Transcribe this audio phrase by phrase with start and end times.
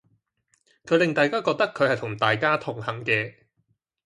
[0.85, 3.35] 佢令大家覺得佢係同大家同行嘅